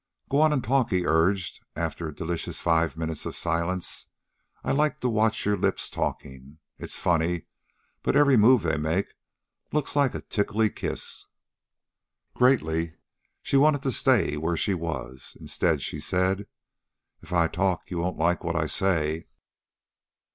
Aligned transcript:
"Go 0.31 0.41
on 0.41 0.51
and 0.51 0.63
talk," 0.63 0.89
he 0.89 1.05
urged, 1.05 1.61
after 1.75 2.07
a 2.07 2.15
delicious 2.15 2.59
five 2.59 2.97
minutes 2.97 3.23
of 3.27 3.35
silence. 3.35 4.07
"I 4.63 4.71
like 4.71 4.99
to 5.01 5.07
watch 5.09 5.45
your 5.45 5.55
lips 5.55 5.91
talking. 5.91 6.57
It's 6.79 6.97
funny, 6.97 7.45
but 8.01 8.15
every 8.15 8.35
move 8.35 8.63
they 8.63 8.77
make 8.77 9.09
looks 9.71 9.95
like 9.95 10.15
a 10.15 10.21
tickly 10.21 10.71
kiss." 10.71 11.27
Greatly 12.33 12.95
she 13.43 13.57
wanted 13.57 13.83
to 13.83 13.91
stay 13.91 14.37
where 14.37 14.57
she 14.57 14.73
was. 14.73 15.37
Instead, 15.39 15.83
she 15.83 15.99
said: 15.99 16.47
"If 17.21 17.31
I 17.31 17.47
talk, 17.47 17.91
you 17.91 17.99
won't 17.99 18.17
like 18.17 18.43
what 18.43 18.55
I 18.55 18.65
say." 18.65 19.27